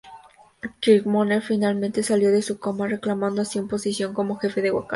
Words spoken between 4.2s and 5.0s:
jefe de Wakanda.